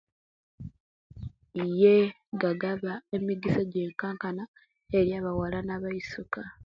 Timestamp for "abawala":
5.19-5.59